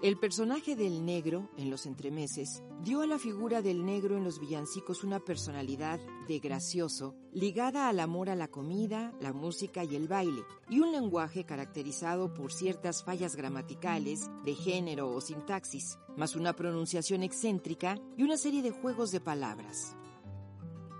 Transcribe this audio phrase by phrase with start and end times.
[0.00, 4.38] El personaje del negro en los entremeses dio a la figura del negro en los
[4.38, 10.06] villancicos una personalidad de gracioso ligada al amor a la comida, la música y el
[10.06, 16.54] baile, y un lenguaje caracterizado por ciertas fallas gramaticales, de género o sintaxis, más una
[16.54, 19.96] pronunciación excéntrica y una serie de juegos de palabras.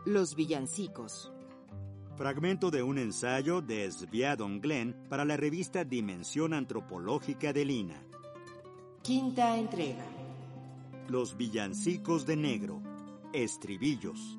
[0.06, 1.32] Los villancicos.
[2.16, 8.05] Fragmento de un ensayo de Sviadon Glenn para la revista Dimensión Antropológica de Lina.
[9.08, 10.04] Quinta entrega.
[11.08, 12.82] Los villancicos de negro.
[13.32, 14.38] Estribillos.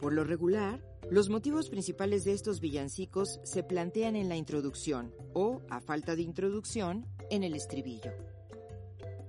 [0.00, 5.62] Por lo regular, los motivos principales de estos villancicos se plantean en la introducción o,
[5.70, 8.10] a falta de introducción, en el estribillo.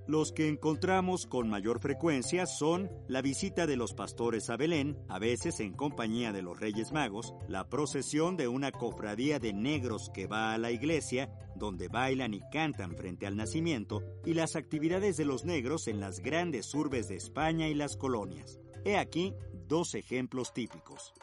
[0.06, 5.18] Los que encontramos con mayor frecuencia son la visita de los pastores a Belén, a
[5.18, 10.28] veces en compañía de los Reyes Magos, la procesión de una cofradía de negros que
[10.28, 15.24] va a la iglesia, donde bailan y cantan frente al nacimiento, y las actividades de
[15.24, 18.60] los negros en las grandes urbes de España y las colonias.
[18.84, 19.34] He aquí
[19.70, 21.14] dos ejemplos típicos.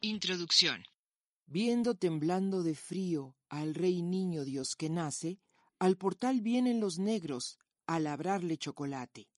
[0.00, 0.82] Introducción.
[1.46, 5.38] Viendo temblando de frío al rey niño Dios que nace,
[5.78, 9.28] al portal vienen los negros a labrarle chocolate.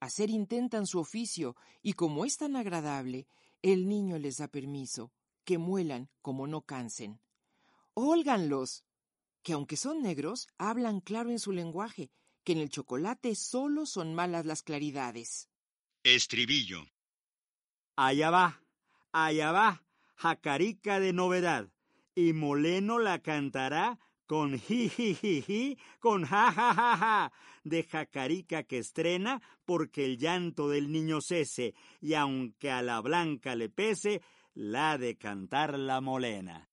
[0.00, 3.26] Hacer intentan su oficio y como es tan agradable,
[3.62, 5.12] el niño les da permiso,
[5.44, 7.20] que muelan como no cansen.
[7.94, 8.84] Óiganlos,
[9.42, 12.10] que aunque son negros, hablan claro en su lenguaje,
[12.42, 15.48] que en el chocolate solo son malas las claridades.
[16.02, 16.86] Estribillo.
[17.96, 18.62] Allá va,
[19.12, 19.84] allá va,
[20.16, 21.70] jacarica de novedad,
[22.14, 27.32] y Moleno la cantará con ji, con ja, ja, ja, ja,
[27.64, 33.54] de jacarica que estrena porque el llanto del niño cese, y aunque a la blanca
[33.54, 34.22] le pese,
[34.54, 36.68] la de cantar la molena.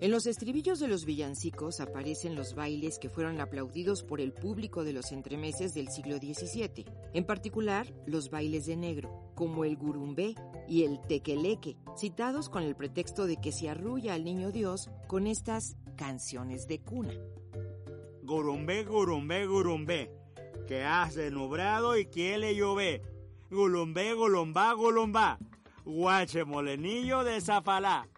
[0.00, 4.84] En los estribillos de los villancicos aparecen los bailes que fueron aplaudidos por el público
[4.84, 10.36] de los entremeses del siglo XVII, en particular los bailes de negro, como el gurumbé
[10.68, 15.26] y el tequeleque, citados con el pretexto de que se arrulla al niño Dios con
[15.26, 17.14] estas canciones de cuna.
[18.22, 20.12] Gurumbé, gurumbé, gurumbé,
[20.68, 23.02] que hace nubrado y quiere llover.
[23.50, 25.40] Gulumbé, gulumbá, gulumbá,
[25.84, 28.08] guache molenillo de zafalá.